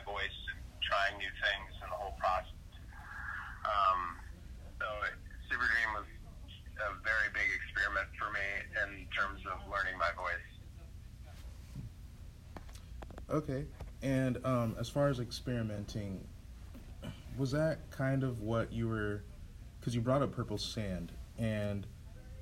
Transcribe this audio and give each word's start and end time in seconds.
my 0.00 0.12
voice 0.12 0.38
and 0.52 0.60
trying 0.82 1.18
new 1.18 1.24
things 1.24 1.72
and 1.82 1.90
the 1.90 1.96
whole 1.96 2.14
process. 2.18 2.54
Um, 3.64 4.16
so 4.78 4.86
Super 5.50 5.64
Dream 5.64 5.94
was 5.94 6.06
a 6.78 6.94
very 7.04 7.28
big 7.32 7.48
experiment 7.54 8.08
for 8.18 8.30
me 8.32 8.40
in 8.84 9.06
terms 9.10 9.40
of 9.46 9.60
learning 9.70 9.98
my 9.98 10.10
voice. 10.16 10.48
Okay, 13.30 13.66
and 14.02 14.44
um, 14.44 14.76
as 14.78 14.88
far 14.88 15.08
as 15.08 15.20
experimenting, 15.20 16.26
was 17.38 17.52
that 17.52 17.90
kind 17.90 18.24
of 18.24 18.40
what 18.40 18.72
you 18.72 18.88
were? 18.88 19.22
Because 19.78 19.94
you 19.94 20.00
brought 20.00 20.22
up 20.22 20.32
Purple 20.32 20.58
Sand, 20.58 21.12
and 21.38 21.86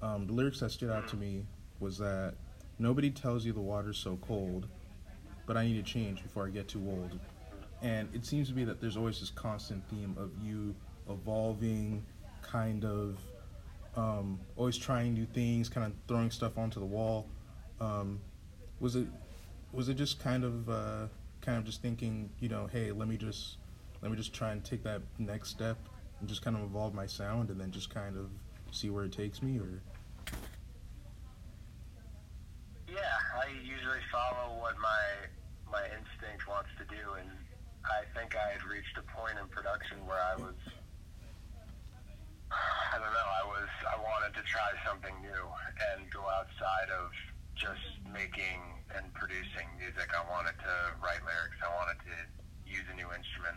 um, 0.02 0.26
the 0.26 0.32
lyrics 0.32 0.60
that 0.60 0.70
stood 0.70 0.90
out 0.90 1.08
to 1.08 1.16
me 1.16 1.44
was 1.78 1.98
that 1.98 2.34
nobody 2.78 3.10
tells 3.10 3.44
you 3.44 3.52
the 3.52 3.60
water's 3.60 3.98
so 3.98 4.18
cold, 4.26 4.66
but 5.46 5.56
I 5.56 5.66
need 5.66 5.76
to 5.76 5.82
change 5.82 6.22
before 6.22 6.46
I 6.46 6.50
get 6.50 6.68
too 6.68 6.82
old. 6.88 7.18
And 7.82 8.08
it 8.14 8.26
seems 8.26 8.48
to 8.48 8.54
be 8.54 8.64
that 8.64 8.80
there's 8.80 8.96
always 8.96 9.20
this 9.20 9.30
constant 9.30 9.88
theme 9.88 10.16
of 10.18 10.30
you 10.44 10.74
evolving, 11.08 12.04
kind 12.42 12.84
of 12.84 13.18
um, 13.96 14.40
always 14.56 14.76
trying 14.76 15.14
new 15.14 15.26
things, 15.26 15.68
kind 15.68 15.86
of 15.86 15.92
throwing 16.06 16.30
stuff 16.30 16.58
onto 16.58 16.80
the 16.80 16.86
wall. 16.86 17.28
Um, 17.80 18.20
was 18.80 18.96
it 18.96 19.06
was 19.72 19.88
it 19.88 19.94
just 19.94 20.18
kind 20.18 20.44
of 20.44 20.68
uh, 20.68 21.06
kind 21.40 21.58
of 21.58 21.64
just 21.64 21.82
thinking, 21.82 22.30
you 22.40 22.48
know, 22.48 22.66
hey, 22.66 22.92
let 22.92 23.08
me 23.08 23.16
just 23.16 23.58
let 24.02 24.10
me 24.10 24.16
just 24.16 24.32
try 24.32 24.52
and 24.52 24.64
take 24.64 24.82
that 24.84 25.02
next 25.18 25.50
step 25.50 25.76
and 26.20 26.28
just 26.28 26.42
kind 26.42 26.56
of 26.56 26.62
evolve 26.62 26.94
my 26.94 27.06
sound 27.06 27.50
and 27.50 27.60
then 27.60 27.70
just 27.70 27.92
kind 27.92 28.16
of 28.16 28.30
see 28.70 28.90
where 28.90 29.04
it 29.04 29.12
takes 29.12 29.42
me, 29.42 29.58
or 29.58 29.82
Yeah, 32.88 32.96
I 33.36 33.48
usually 33.62 34.00
follow 34.12 34.60
what 34.60 34.74
my 34.78 35.70
my 35.70 35.84
instinct 35.84 36.48
wants 36.48 36.70
to 36.78 36.84
do, 36.84 37.12
and 37.18 37.30
I 37.88 38.04
think 38.12 38.36
I 38.36 38.52
had 38.52 38.64
reached 38.64 38.96
a 39.00 39.04
point 39.16 39.40
in 39.40 39.48
production 39.48 40.04
where 40.04 40.20
I 40.20 40.36
was, 40.36 40.56
I 42.52 42.96
don't 43.00 43.12
know, 43.12 43.28
I 43.40 43.44
was 43.48 43.70
I 43.88 43.96
wanted 43.96 44.36
to 44.36 44.44
try 44.44 44.70
something 44.84 45.16
new 45.24 45.44
and 45.92 46.04
go 46.12 46.24
outside 46.28 46.92
of 46.92 47.08
just 47.56 47.84
making 48.12 48.60
and 48.94 49.08
producing 49.16 49.66
music. 49.80 50.08
I 50.12 50.22
wanted 50.28 50.56
to 50.60 50.74
write 51.00 51.20
lyrics. 51.24 51.58
I 51.64 51.72
wanted 51.74 51.98
to 52.06 52.16
use 52.68 52.84
a 52.92 52.96
new 52.96 53.08
instrument. 53.10 53.56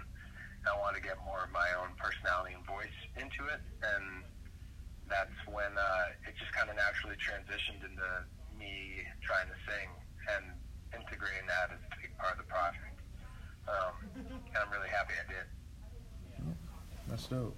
I 0.63 0.73
wanted 0.79 1.01
to 1.01 1.05
get 1.05 1.17
more 1.25 1.43
of 1.43 1.51
my 1.51 1.67
own 1.81 1.91
personality 1.97 2.53
and 2.55 2.63
voice 2.65 2.99
into 3.17 3.49
it, 3.49 3.61
and 3.81 4.23
that's 5.09 5.35
when 5.49 5.73
uh, 5.75 6.27
it 6.29 6.37
just 6.37 6.53
kind 6.53 6.69
of 6.69 6.77
naturally 6.77 7.17
transitioned 7.19 7.83
into 7.83 8.09
me 8.55 9.03
trying 9.25 9.49
to 9.49 9.57
sing 9.67 9.89
and 10.37 10.45
integrating 10.93 11.47
that 11.49 11.73
as 11.73 11.81
a 11.81 11.91
big 11.99 12.13
part 12.15 12.37
of 12.37 12.45
the 12.45 12.49
project. 12.49 13.01
Um, 13.67 13.93
and 14.15 14.57
I'm 14.57 14.71
really 14.71 14.89
happy 14.89 15.13
I 15.17 15.25
did. 15.29 15.45
that's 17.07 17.20
dope. 17.31 17.55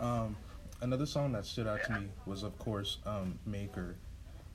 Um, 0.00 0.36
another 0.80 1.06
song 1.06 1.32
that 1.32 1.46
stood 1.46 1.68
out 1.68 1.84
to 1.84 1.92
me 1.92 2.08
was, 2.26 2.42
of 2.42 2.58
course, 2.58 2.98
um, 3.06 3.38
"Maker," 3.46 3.96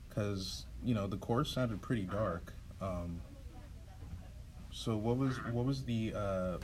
because 0.08 0.66
you 0.84 0.94
know 0.94 1.06
the 1.06 1.16
chorus 1.16 1.50
sounded 1.50 1.80
pretty 1.80 2.02
dark. 2.02 2.52
Um, 2.80 3.22
so 4.70 4.96
what 4.96 5.16
was 5.16 5.36
what 5.52 5.64
was 5.64 5.84
the 5.84 6.12
uh, 6.14 6.58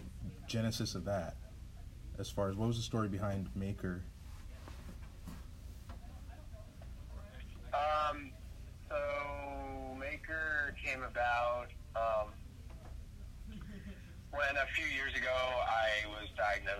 genesis 0.46 0.94
of 0.94 1.06
that? 1.06 1.36
As 2.18 2.28
far 2.28 2.50
as 2.50 2.56
what 2.56 2.68
was 2.68 2.76
the 2.76 2.82
story 2.82 3.08
behind 3.08 3.48
"Maker"? 3.54 4.02
Um, 7.72 8.30
so 8.90 9.96
Maker 9.98 10.74
came 10.84 11.02
about 11.02 11.68
um, 11.96 12.28
when 14.30 14.56
a 14.56 14.66
few 14.74 14.84
years 14.86 15.14
ago 15.14 15.32
I 15.32 16.06
was 16.08 16.28
diagnosed 16.36 16.71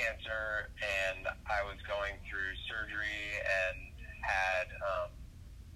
cancer, 0.00 0.72
and 0.80 1.28
I 1.44 1.60
was 1.68 1.76
going 1.84 2.16
through 2.24 2.50
surgery 2.64 3.20
and 3.44 3.78
had, 4.24 4.66
um, 4.80 5.10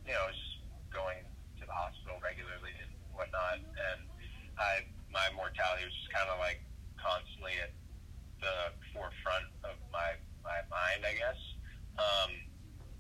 you 0.08 0.16
know, 0.16 0.24
just 0.32 0.64
going 0.88 1.20
to 1.60 1.64
the 1.68 1.76
hospital 1.76 2.16
regularly 2.24 2.72
and 2.80 2.92
whatnot, 3.12 3.60
and 3.60 4.00
I 4.56 4.88
my 5.12 5.28
mortality 5.36 5.84
was 5.86 5.94
just 5.94 6.10
kind 6.10 6.26
of 6.32 6.40
like 6.40 6.58
constantly 6.98 7.54
at 7.60 7.70
the 8.40 8.56
forefront 8.96 9.46
of 9.62 9.76
my 9.92 10.16
my 10.42 10.60
mind, 10.72 11.04
I 11.04 11.14
guess. 11.14 11.40
Um, 12.00 12.30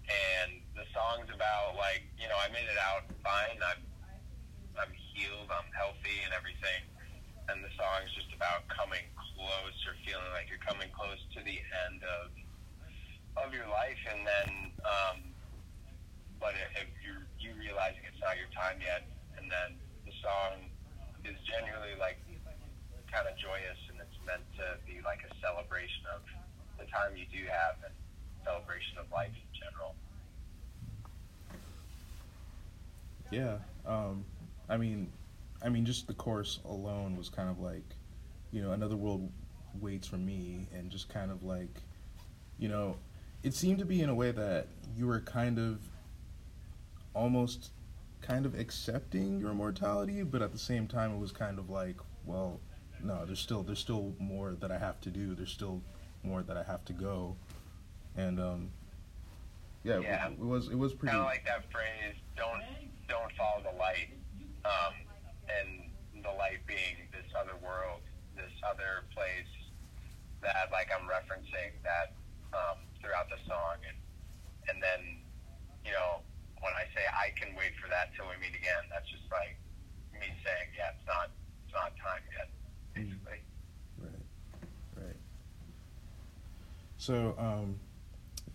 and 0.04 0.50
the 0.76 0.86
song's 0.92 1.32
about 1.32 1.74
like 1.80 2.04
you 2.20 2.28
know 2.28 2.36
I 2.36 2.52
made 2.52 2.68
it 2.68 2.78
out 2.78 3.08
fine. 3.24 3.58
I'm 3.64 3.82
I'm 4.76 4.92
healed. 5.14 5.48
I'm 5.48 5.70
healthy 5.72 6.20
and 6.26 6.34
everything. 6.36 6.84
And 7.48 7.60
the 7.60 7.72
song's 7.76 8.10
just 8.16 8.32
about 8.32 8.64
coming 8.72 9.04
close 9.34 9.78
or 9.84 9.94
feeling 10.06 10.30
like 10.32 10.48
you're 10.48 10.53
coming 10.64 10.88
close 10.96 11.20
to 11.36 11.40
the 11.44 11.60
end 11.86 12.00
of 12.02 12.32
of 13.44 13.52
your 13.52 13.66
life, 13.68 13.98
and 14.08 14.24
then 14.24 14.50
um, 14.84 15.18
but 16.40 16.56
if 16.80 16.88
you're 17.04 17.24
you 17.38 17.52
realizing 17.60 18.00
it's 18.08 18.20
not 18.24 18.40
your 18.40 18.50
time 18.56 18.80
yet, 18.80 19.04
and 19.36 19.46
then 19.46 19.76
the 20.08 20.14
song 20.24 20.72
is 21.24 21.36
genuinely 21.44 21.94
like 22.00 22.18
kind 23.12 23.28
of 23.28 23.36
joyous, 23.36 23.78
and 23.92 24.00
it's 24.00 24.18
meant 24.26 24.44
to 24.56 24.80
be 24.88 25.04
like 25.04 25.20
a 25.28 25.32
celebration 25.44 26.02
of 26.16 26.22
the 26.80 26.86
time 26.90 27.14
you 27.14 27.28
do 27.30 27.44
have 27.46 27.78
and 27.84 27.94
celebration 28.44 28.98
of 28.98 29.06
life 29.12 29.32
in 29.32 29.50
general. 29.52 29.94
Yeah. 33.30 33.58
Um, 33.86 34.24
I 34.68 34.76
mean, 34.76 35.10
I 35.62 35.68
mean, 35.68 35.84
just 35.84 36.06
the 36.06 36.14
chorus 36.14 36.60
alone 36.64 37.16
was 37.16 37.28
kind 37.28 37.48
of 37.48 37.58
like, 37.58 37.84
you 38.52 38.62
know, 38.62 38.72
another 38.72 38.96
world 38.96 39.30
waits 39.80 40.06
for 40.06 40.16
me, 40.16 40.66
and 40.74 40.90
just 40.90 41.08
kind 41.08 41.30
of 41.30 41.42
like, 41.42 41.80
you 42.58 42.68
know, 42.68 42.96
it 43.42 43.54
seemed 43.54 43.78
to 43.78 43.84
be 43.84 44.00
in 44.02 44.08
a 44.08 44.14
way 44.14 44.30
that 44.30 44.66
you 44.96 45.06
were 45.06 45.20
kind 45.20 45.58
of, 45.58 45.80
almost, 47.14 47.70
kind 48.22 48.46
of 48.46 48.58
accepting 48.58 49.38
your 49.38 49.52
mortality, 49.54 50.22
but 50.22 50.42
at 50.42 50.52
the 50.52 50.58
same 50.58 50.86
time, 50.86 51.12
it 51.14 51.18
was 51.18 51.32
kind 51.32 51.58
of 51.58 51.70
like, 51.70 51.96
well, 52.24 52.58
no, 53.02 53.24
there's 53.26 53.40
still 53.40 53.62
there's 53.62 53.78
still 53.80 54.14
more 54.18 54.52
that 54.60 54.70
I 54.72 54.78
have 54.78 54.98
to 55.02 55.10
do. 55.10 55.34
There's 55.34 55.50
still 55.50 55.82
more 56.22 56.42
that 56.42 56.56
I 56.56 56.62
have 56.62 56.84
to 56.86 56.92
go, 56.94 57.36
and 58.16 58.40
um, 58.40 58.70
yeah, 59.82 59.98
it- 59.98 60.32
It, 60.32 60.38
was 60.38 60.68
it 60.68 60.78
was 60.78 60.94
pretty. 60.94 61.10
kind 61.10 61.20
of 61.20 61.26
like 61.26 61.44
that 61.44 61.70
phrase 61.70 62.14
don't 62.36 62.62
don't 63.08 63.30
follow 63.36 63.62
the 63.70 63.76
light 63.78 64.08
um, 64.64 64.94
and 65.60 66.24
the 66.24 66.30
light 66.30 66.66
being 66.66 66.96
this 67.12 67.30
other 67.38 67.52
world 67.62 68.00
this 68.36 68.50
other 68.66 69.04
place 69.14 69.52
that 70.44 70.68
like 70.70 70.88
i'm 70.94 71.08
referencing 71.08 71.72
that 71.82 72.12
um, 72.52 72.78
throughout 73.00 73.26
the 73.32 73.40
song 73.48 73.80
and 73.88 73.96
and 74.68 74.78
then 74.82 75.18
you 75.84 75.90
know 75.92 76.20
when 76.60 76.72
i 76.76 76.84
say 76.94 77.02
i 77.16 77.32
can 77.34 77.50
wait 77.56 77.72
for 77.80 77.88
that 77.88 78.12
till 78.14 78.28
we 78.28 78.36
meet 78.38 78.54
again 78.54 78.84
that's 78.92 79.08
just 79.10 79.24
like 79.32 79.56
me 80.12 80.28
saying 80.44 80.68
yeah 80.76 80.92
it's 80.94 81.06
not 81.08 81.32
it's 81.64 81.72
not 81.74 81.90
time 81.98 82.22
yet 82.36 82.48
basically 82.94 83.40
Right, 83.98 85.06
right. 85.08 85.16
So, 86.98 87.34
um, 87.38 87.76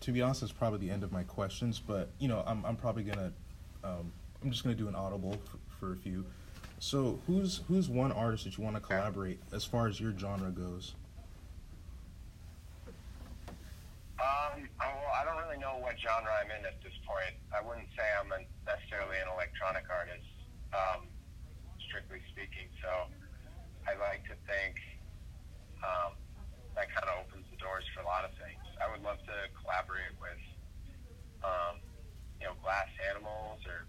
to 0.00 0.12
be 0.12 0.22
honest, 0.22 0.42
it's 0.42 0.52
probably 0.52 0.78
the 0.78 0.90
end 0.90 1.02
of 1.02 1.12
my 1.12 1.22
questions. 1.24 1.80
But 1.84 2.10
you 2.18 2.28
know, 2.28 2.42
I'm 2.46 2.64
I'm 2.64 2.76
probably 2.76 3.02
gonna, 3.04 3.32
um, 3.84 4.12
I'm 4.42 4.50
just 4.50 4.62
gonna 4.64 4.74
do 4.76 4.88
an 4.88 4.94
audible 4.94 5.38
for, 5.44 5.58
for 5.78 5.92
a 5.92 5.96
few. 5.96 6.24
So, 6.78 7.18
who's 7.26 7.60
who's 7.68 7.88
one 7.88 8.12
artist 8.12 8.44
that 8.44 8.56
you 8.58 8.64
want 8.64 8.76
to 8.76 8.80
collaborate 8.80 9.40
as 9.52 9.64
far 9.64 9.86
as 9.88 9.98
your 10.00 10.12
genre 10.18 10.50
goes? 10.50 10.94
Um, 14.18 14.68
I- 14.80 14.86
well, 14.86 15.12
I 15.20 15.24
don't 15.24 15.36
really 15.42 15.58
know 15.70 15.78
what 15.86 15.94
genre 16.02 16.34
I'm 16.42 16.50
in 16.50 16.66
at 16.66 16.82
this 16.82 16.94
point. 17.06 17.38
I 17.54 17.62
wouldn't 17.62 17.86
say 17.94 18.02
I'm 18.18 18.34
a, 18.34 18.42
necessarily 18.66 19.22
an 19.22 19.30
electronic 19.30 19.86
artist, 19.86 20.26
um, 20.74 21.06
strictly 21.86 22.18
speaking. 22.34 22.66
So 22.82 23.06
I 23.86 23.94
like 24.02 24.26
to 24.26 24.34
think 24.50 24.74
um, 25.86 26.18
that 26.74 26.90
kind 26.90 27.06
of 27.06 27.22
opens 27.22 27.46
the 27.54 27.58
doors 27.62 27.86
for 27.94 28.02
a 28.02 28.08
lot 28.10 28.26
of 28.26 28.34
things. 28.34 28.58
I 28.82 28.90
would 28.90 29.06
love 29.06 29.22
to 29.30 29.36
collaborate 29.62 30.18
with, 30.18 30.42
um, 31.46 31.78
you 32.42 32.50
know, 32.50 32.58
Glass 32.66 32.90
Animals 33.14 33.62
or 33.70 33.86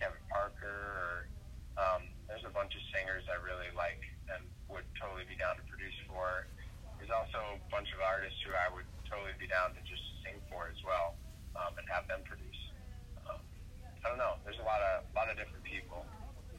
Kevin 0.00 0.22
Parker 0.32 0.80
or 0.96 1.28
um, 1.76 2.08
there's 2.28 2.44
a 2.48 2.52
bunch 2.52 2.72
of 2.72 2.82
singers 2.92 3.24
I 3.28 3.36
really 3.40 3.68
like 3.76 4.00
and 4.32 4.44
would 4.72 4.84
totally 4.96 5.28
be 5.28 5.36
down 5.36 5.60
to 5.60 5.64
produce 5.68 5.96
for. 6.08 6.48
There's 6.96 7.12
also 7.12 7.60
a 7.60 7.60
bunch 7.68 7.92
of 7.92 8.00
artists 8.00 8.38
who 8.44 8.52
I 8.56 8.68
would 8.72 8.88
totally 9.08 9.36
be 9.36 9.48
down 9.48 9.76
to 9.76 9.80
just 9.84 10.04
sing 10.24 10.40
for 10.48 10.68
as 10.68 10.78
well 10.84 11.16
um, 11.56 11.72
and 11.76 11.81
have 11.92 12.08
them 12.08 12.24
produce. 12.24 12.60
Um, 13.28 13.44
I 14.04 14.08
don't 14.08 14.18
know. 14.18 14.40
There's 14.44 14.58
a 14.58 14.64
lot 14.64 14.80
of 14.80 15.04
lot 15.14 15.28
of 15.28 15.36
different 15.36 15.62
people 15.62 16.04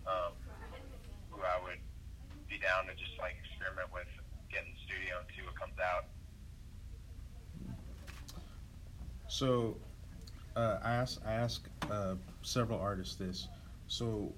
um, 0.05 0.37
who 1.33 1.41
I 1.41 1.57
would 1.65 1.81
be 2.47 2.61
down 2.61 2.85
to 2.85 2.93
just 2.93 3.17
like 3.17 3.33
experiment 3.41 3.89
with, 3.89 4.05
get 4.53 4.61
in 4.61 4.69
the 4.77 4.81
studio 4.85 5.17
and 5.17 5.27
see 5.33 5.41
what 5.41 5.57
comes 5.57 5.77
out. 5.81 6.05
So, 9.27 9.77
uh, 10.55 10.77
I 10.83 10.93
ask 10.93 11.19
I 11.25 11.33
ask 11.33 11.67
uh, 11.89 12.15
several 12.43 12.79
artists 12.79 13.15
this. 13.15 13.47
So, 13.87 14.31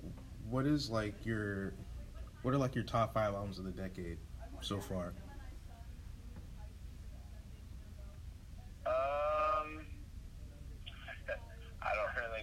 what 0.50 0.66
is 0.66 0.90
like 0.90 1.26
your 1.26 1.74
what 2.42 2.54
are 2.54 2.58
like 2.58 2.76
your 2.76 2.86
top 2.86 3.14
five 3.14 3.34
albums 3.34 3.60
of 3.60 3.66
the 3.66 3.72
decade 3.72 4.18
so 4.62 4.80
far? 4.80 5.14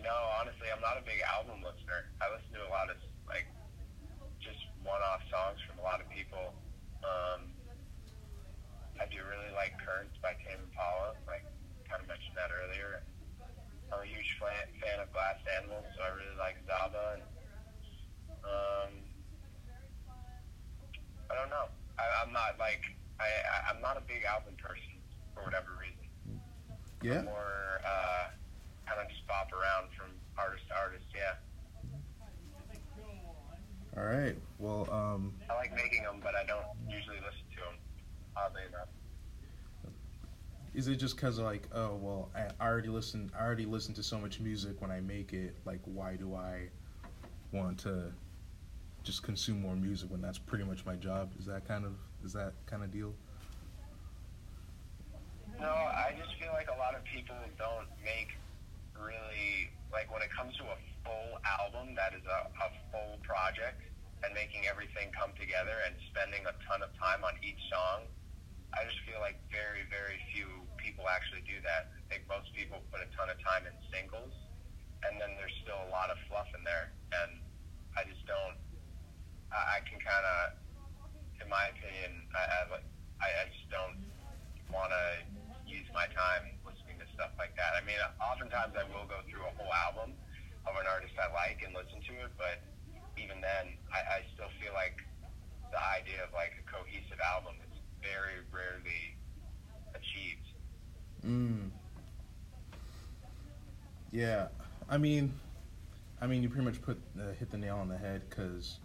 I 0.02 0.10
don't 0.10 0.10
really 0.10 0.18
know. 0.18 0.22
Honestly, 0.42 0.66
I'm 0.74 0.82
not 0.82 0.98
a 0.98 1.04
big 1.06 1.22
album 1.22 1.62
listener. 1.62 2.10
I 2.18 2.26
listen 2.34 2.50
to 2.58 2.66
a 2.66 2.72
lot 2.74 2.90
of 2.90 2.98
like 3.30 3.46
just 4.42 4.58
one-off 4.82 5.22
songs 5.30 5.62
from 5.62 5.78
a 5.78 5.84
lot 5.86 6.02
of 6.02 6.10
people. 6.10 6.50
Um, 7.06 7.54
I 8.98 9.06
do 9.06 9.22
really 9.22 9.54
like 9.54 9.78
Currents 9.78 10.18
by 10.18 10.34
Tame 10.42 10.58
Impala. 10.58 11.14
Like 11.30 11.46
kind 11.86 12.02
of 12.02 12.10
mentioned 12.10 12.34
that 12.34 12.50
earlier. 12.50 13.06
I'm 13.94 14.02
a 14.02 14.08
huge 14.08 14.26
fan, 14.42 14.66
fan 14.82 14.98
of 14.98 15.12
Glass 15.14 15.38
Animals, 15.62 15.86
so 15.94 16.02
I 16.02 16.10
really 16.18 16.38
like 16.40 16.58
Zaba. 16.66 17.20
And, 17.20 17.24
um, 18.42 18.90
I 21.30 21.32
don't 21.38 21.52
know. 21.52 21.70
I, 21.94 22.04
I'm 22.26 22.34
not 22.34 22.58
like 22.58 22.82
I, 23.22 23.30
I 23.30 23.56
I'm 23.70 23.78
not 23.78 23.94
a 23.94 24.04
big 24.10 24.26
album 24.26 24.58
person 24.58 24.98
for 25.30 25.46
whatever 25.46 25.78
reason. 25.78 26.10
Yeah. 27.06 27.22
More 27.22 27.78
uh, 27.86 28.34
kind 28.92 29.06
of 29.06 29.12
just 29.12 29.26
bop 29.26 29.50
around 29.52 29.88
from 29.96 30.08
artist 30.38 30.68
to 30.68 30.74
artist. 30.76 31.04
Yeah. 31.14 31.34
All 33.96 34.04
right. 34.04 34.36
Well, 34.58 34.88
um, 34.90 35.34
I 35.50 35.54
like 35.54 35.74
making 35.74 36.02
them, 36.02 36.16
but 36.22 36.34
I 36.34 36.44
don't 36.44 36.64
usually 36.88 37.16
listen 37.16 37.44
to 37.56 37.60
them. 37.64 37.76
Oddly 38.36 38.62
enough. 38.68 38.88
is 40.74 40.88
it 40.88 40.96
just 40.96 41.16
because 41.16 41.38
like, 41.38 41.68
oh 41.74 41.96
well, 41.96 42.30
I 42.34 42.48
already 42.64 42.88
listen, 42.88 43.30
I 43.38 43.44
already 43.44 43.66
listen 43.66 43.92
to 43.94 44.02
so 44.02 44.18
much 44.18 44.40
music 44.40 44.80
when 44.80 44.90
I 44.90 45.00
make 45.00 45.32
it. 45.32 45.56
Like, 45.66 45.80
why 45.84 46.16
do 46.16 46.34
I 46.34 46.68
want 47.52 47.78
to 47.80 48.12
just 49.02 49.22
consume 49.22 49.60
more 49.60 49.76
music 49.76 50.10
when 50.10 50.22
that's 50.22 50.38
pretty 50.38 50.64
much 50.64 50.86
my 50.86 50.96
job? 50.96 51.32
Is 51.38 51.44
that 51.46 51.66
kind 51.68 51.84
of 51.84 51.92
is 52.24 52.32
that 52.32 52.54
kind 52.66 52.82
of 52.82 52.90
deal? 52.90 53.12
No, 55.60 55.68
I 55.68 56.14
just 56.18 56.34
feel 56.40 56.52
like 56.54 56.68
a 56.74 56.78
lot 56.78 56.94
of 56.94 57.04
people 57.04 57.36
don't 57.58 57.86
make 58.02 58.32
really 59.02 59.70
like 59.90 60.12
when 60.12 60.22
it 60.22 60.30
comes 60.30 60.56
to 60.56 60.64
a 60.64 60.76
album 61.82 61.98
that 61.98 62.14
is 62.14 62.22
a, 62.22 62.40
a 62.62 62.68
full 62.94 63.18
project 63.26 63.82
and 64.22 64.30
making 64.38 64.62
everything 64.70 65.10
come 65.18 65.34
together 65.34 65.74
and 65.82 65.98
spending 66.14 66.38
a 66.46 66.54
ton 66.62 66.78
of 66.78 66.94
time 66.94 67.26
on 67.26 67.34
each 67.42 67.58
song. 67.66 68.06
I 68.70 68.86
just 68.86 69.02
feel 69.02 69.18
like 69.18 69.34
very, 69.50 69.82
very 69.90 70.14
few 70.30 70.46
people 70.78 71.10
actually 71.10 71.42
do 71.42 71.58
that. 71.66 71.90
I 71.90 72.02
think 72.06 72.30
most 72.30 72.54
people 72.54 72.78
put 72.94 73.02
a 73.02 73.10
ton 73.18 73.26
of 73.34 73.36
time 73.42 73.66
in 73.66 73.74
singles, 73.90 74.30
and 75.02 75.18
then 75.18 75.34
there's 75.34 75.52
still 75.66 75.76
a 75.76 75.90
lot 75.90 76.06
of 76.14 76.22
fluff 76.30 76.46
in 76.54 76.62
there. 76.62 76.94
And 77.18 77.42
I 77.98 78.06
just 78.06 78.22
don't. 78.30 78.56
I, 79.50 79.82
I 79.82 79.84
can 79.84 79.98
kind 79.98 80.22
of, 80.22 80.38
in 81.42 81.50
my 81.50 81.66
opinion, 81.74 82.30
I, 82.30 82.42
I, 82.46 82.58
like- 82.78 82.90
I 83.18 83.28
I 83.42 83.44
just 83.50 83.66
don't 83.74 83.98
want 84.70 84.94
to 84.94 85.04
use 85.66 85.84
my 85.90 86.06
time 86.14 86.54
listening 86.62 87.02
to 87.02 87.06
stuff 87.18 87.34
like 87.42 87.58
that. 87.58 87.74
I 87.74 87.82
mean, 87.84 87.98
oftentimes 88.22 88.72
I 88.78 88.86
will 88.86 89.04
go 89.10 89.18
through 89.26 89.44
a 89.44 89.52
whole 89.58 89.74
album 89.90 90.14
of 90.66 90.74
an 90.78 90.86
artist 90.86 91.14
I 91.18 91.26
like 91.34 91.58
and 91.66 91.74
listen 91.74 91.98
to 91.98 92.14
it, 92.22 92.32
but 92.38 92.62
even 93.18 93.42
then, 93.42 93.74
I, 93.90 94.22
I 94.22 94.30
still 94.34 94.50
feel 94.62 94.72
like 94.74 94.94
the 95.74 95.80
idea 95.98 96.22
of 96.22 96.30
like 96.34 96.54
a 96.58 96.64
cohesive 96.70 97.18
album 97.18 97.58
is 97.66 97.74
very 97.98 98.42
rarely 98.54 99.18
achieved. 99.94 100.48
Mm. 101.26 101.70
Yeah, 104.12 104.48
I 104.90 104.98
mean, 104.98 105.32
I 106.20 106.26
mean, 106.26 106.42
you 106.42 106.50
pretty 106.50 106.66
much 106.66 106.82
put 106.82 107.00
uh, 107.18 107.32
hit 107.38 107.50
the 107.50 107.56
nail 107.56 107.78
on 107.78 107.88
the 107.88 107.96
head 107.96 108.22
because, 108.28 108.78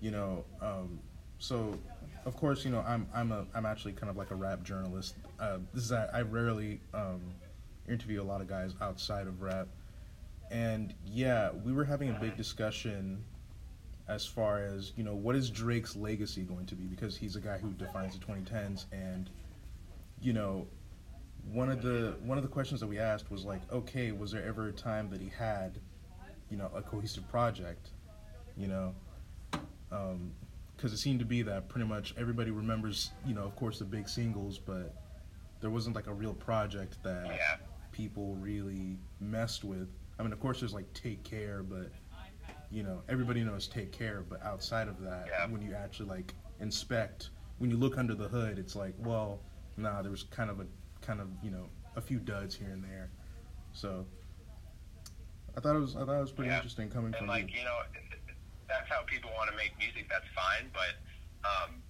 you 0.00 0.12
know, 0.12 0.44
um, 0.62 1.00
so 1.38 1.76
of 2.24 2.36
course, 2.36 2.64
you 2.64 2.70
know, 2.70 2.84
I'm 2.86 3.08
I'm 3.12 3.32
a 3.32 3.46
I'm 3.54 3.66
actually 3.66 3.92
kind 3.92 4.10
of 4.10 4.16
like 4.16 4.30
a 4.30 4.36
rap 4.36 4.62
journalist. 4.62 5.16
Uh, 5.40 5.58
this 5.74 5.84
is 5.84 5.92
I, 5.92 6.06
I 6.14 6.22
rarely 6.22 6.80
um, 6.94 7.20
interview 7.88 8.22
a 8.22 8.24
lot 8.24 8.40
of 8.40 8.46
guys 8.48 8.74
outside 8.80 9.26
of 9.26 9.42
rap, 9.42 9.66
and 10.50 10.94
yeah, 11.04 11.50
we 11.64 11.72
were 11.72 11.84
having 11.84 12.10
a 12.10 12.14
big 12.20 12.36
discussion 12.36 13.24
as 14.08 14.24
far 14.24 14.60
as 14.62 14.92
you 14.96 15.04
know 15.04 15.14
what 15.16 15.34
is 15.36 15.50
Drake's 15.50 15.96
legacy 15.96 16.42
going 16.42 16.66
to 16.66 16.76
be? 16.76 16.84
Because 16.84 17.16
he's 17.16 17.36
a 17.36 17.40
guy 17.40 17.58
who 17.58 17.70
defines 17.72 18.16
the 18.16 18.24
2010s 18.24 18.86
and 18.92 19.30
you 20.20 20.32
know 20.32 20.66
one 21.52 21.70
of 21.70 21.82
the 21.82 22.16
one 22.22 22.36
of 22.38 22.42
the 22.44 22.48
questions 22.50 22.80
that 22.80 22.86
we 22.86 22.98
asked 22.98 23.30
was 23.30 23.44
like 23.44 23.60
okay 23.72 24.12
was 24.12 24.32
there 24.32 24.44
ever 24.44 24.68
a 24.68 24.72
time 24.72 25.08
that 25.10 25.20
he 25.20 25.30
had 25.38 25.78
you 26.50 26.56
know 26.56 26.70
a 26.74 26.82
cohesive 26.82 27.26
project 27.28 27.90
you 28.56 28.66
know 28.66 28.94
um, 29.90 30.32
because 30.76 30.92
it 30.92 30.98
seemed 30.98 31.18
to 31.18 31.24
be 31.24 31.42
that 31.42 31.68
pretty 31.68 31.86
much 31.86 32.14
everybody 32.18 32.50
remembers 32.50 33.10
you 33.26 33.34
know 33.34 33.42
of 33.44 33.56
course 33.56 33.78
the 33.78 33.84
big 33.84 34.08
singles 34.08 34.58
but 34.58 34.94
there 35.60 35.70
wasn't 35.70 35.94
like 35.96 36.06
a 36.06 36.12
real 36.12 36.34
project 36.34 37.02
that 37.02 37.26
Yeah. 37.26 37.56
people 37.92 38.34
really 38.36 38.98
messed 39.20 39.64
with 39.64 39.88
i 40.18 40.22
mean 40.22 40.32
of 40.32 40.40
course 40.40 40.60
there's 40.60 40.74
like 40.74 40.92
take 40.92 41.22
care 41.24 41.62
but 41.62 41.90
you 42.70 42.82
know 42.82 43.02
everybody 43.08 43.42
knows 43.42 43.66
take 43.66 43.90
care 43.92 44.22
but 44.28 44.42
outside 44.42 44.88
of 44.88 45.00
that 45.00 45.26
Yeah. 45.28 45.46
when 45.50 45.62
you 45.62 45.74
actually 45.74 46.08
like 46.10 46.34
inspect 46.60 47.30
when 47.58 47.70
you 47.70 47.76
look 47.76 47.96
under 47.96 48.14
the 48.14 48.28
hood 48.28 48.58
it's 48.58 48.76
like 48.76 48.94
well 48.98 49.40
nah 49.76 50.02
there 50.02 50.10
was 50.10 50.24
kind 50.24 50.50
of 50.50 50.60
a 50.60 50.66
kind 51.00 51.20
of 51.20 51.28
you 51.42 51.50
know 51.50 51.68
a 51.96 52.00
few 52.00 52.18
duds 52.18 52.54
here 52.54 52.70
and 52.70 52.82
there 52.84 53.10
so 53.72 54.06
i 55.56 55.60
thought 55.60 55.74
it 55.76 55.80
was 55.80 55.96
i 55.96 56.04
thought 56.04 56.18
it 56.18 56.20
was 56.20 56.32
pretty 56.32 56.50
Yeah. 56.50 56.56
interesting 56.56 56.88
coming 56.90 57.14
And 57.14 57.16
from 57.16 57.26
like 57.28 57.50
you 57.50 57.58
you 57.60 57.64
know, 57.64 57.78
that's 58.68 58.88
how 58.88 59.00
people 59.06 59.30
want 59.34 59.48
to 59.50 59.56
make 59.56 59.72
music. 59.80 60.04
That's 60.12 60.28
fine, 60.36 60.68
but 60.76 60.92
um, 61.40 61.80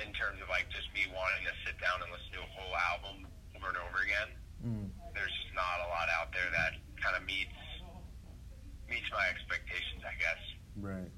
in 0.00 0.08
terms 0.16 0.40
of 0.40 0.48
like 0.48 0.64
just 0.72 0.88
me 0.96 1.04
wanting 1.12 1.44
to 1.44 1.52
sit 1.68 1.76
down 1.84 2.00
and 2.00 2.08
listen 2.08 2.32
to 2.32 2.40
a 2.40 2.50
whole 2.56 2.72
album 2.96 3.28
over 3.56 3.68
and 3.68 3.76
over 3.76 4.00
again, 4.00 4.30
Mm, 4.64 4.88
there's 5.12 5.28
just 5.44 5.52
not 5.52 5.84
a 5.84 5.88
lot 5.92 6.08
out 6.16 6.32
there 6.32 6.48
that 6.48 6.80
kind 6.96 7.12
of 7.14 7.22
meets 7.28 7.52
meets 8.88 9.04
my 9.12 9.28
expectations. 9.28 10.00
I 10.00 10.16
guess. 10.16 10.40
right 10.80 11.10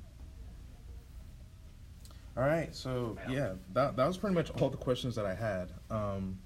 all 2.37 2.43
right 2.43 2.75
so 2.75 3.17
yeah 3.31 3.55
that, 3.73 3.97
that 3.97 4.07
was 4.07 4.19
pretty 4.19 4.35
much 4.35 4.51
all 4.61 4.69
the 4.69 4.77
questions 4.77 5.15
that 5.15 5.25
i 5.25 5.35
had 5.35 5.71
um 5.91 6.39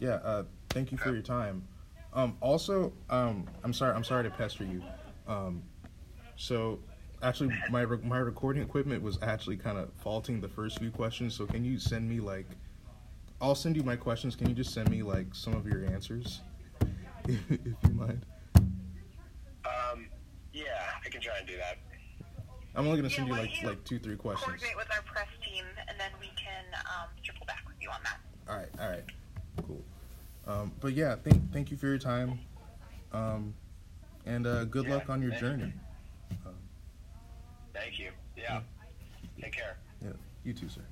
yeah 0.00 0.14
uh 0.24 0.44
thank 0.70 0.92
you 0.92 0.98
for 0.98 1.12
your 1.12 1.22
time. 1.22 1.62
Um 2.12 2.36
also 2.40 2.92
um 3.10 3.46
i'm 3.64 3.72
sorry 3.72 3.94
i'm 3.94 4.04
sorry 4.04 4.24
to 4.24 4.30
pester 4.30 4.64
you. 4.64 4.82
Um 5.26 5.62
so 6.36 6.78
actually 7.22 7.54
my 7.70 7.82
re- 7.82 7.98
my 8.04 8.18
recording 8.18 8.62
equipment 8.62 9.02
was 9.02 9.18
actually 9.22 9.56
kind 9.56 9.78
of 9.78 9.90
faulting 9.94 10.40
the 10.40 10.48
first 10.48 10.78
few 10.78 10.90
questions 10.90 11.34
so 11.34 11.46
can 11.46 11.64
you 11.64 11.78
send 11.78 12.08
me 12.08 12.20
like 12.20 12.46
i'll 13.40 13.54
send 13.54 13.76
you 13.76 13.82
my 13.82 13.96
questions. 13.96 14.36
Can 14.36 14.48
you 14.48 14.54
just 14.54 14.72
send 14.72 14.90
me 14.90 15.02
like 15.02 15.34
some 15.34 15.54
of 15.54 15.66
your 15.66 15.84
answers 15.86 16.40
if 17.28 17.40
you 17.50 17.94
mind? 17.94 18.24
Um, 19.64 20.08
yeah, 20.52 20.62
I 21.04 21.08
can 21.08 21.20
try 21.20 21.38
and 21.38 21.46
do 21.46 21.56
that. 21.56 21.78
i'm 22.74 22.86
only 22.86 22.98
gonna 22.98 23.10
send 23.10 23.28
Yeah, 23.28 23.34
you 23.34 23.40
like 23.40 23.62
you 23.62 23.68
like 23.68 23.84
two 23.84 23.98
three 23.98 24.16
questions. 24.16 24.46
Coordinate 24.46 24.76
with 24.76 24.88
our 24.94 25.02
press 25.02 25.26
team, 25.44 25.64
and 25.88 25.98
then 25.98 26.10
we 26.20 26.28
can 26.36 26.64
um, 26.86 27.08
circle 27.26 27.44
back 27.46 27.64
with 27.66 27.76
you 27.80 27.90
on 27.90 27.98
that. 28.04 28.20
All 28.48 28.56
right, 28.56 28.68
all 28.80 28.88
right, 28.90 29.04
cool. 29.66 29.82
Um, 30.46 30.72
but 30.86 30.94
yeah, 30.94 31.16
thank 31.16 31.52
thank 31.52 31.72
you 31.72 31.76
for 31.76 31.88
your 31.88 31.98
time, 31.98 32.38
um, 33.12 33.52
and 34.24 34.46
uh, 34.46 34.62
good 34.66 34.86
Yeah, 34.86 34.94
luck 34.94 35.10
on 35.10 35.20
your 35.20 35.32
journey. 35.32 35.72
Thank 37.74 37.98
you. 37.98 38.10
Yeah. 38.36 38.60
Take 39.42 39.50
care. 39.50 39.78
Yeah, 40.00 40.12
you 40.44 40.52
too, 40.52 40.68
sir. 40.68 40.82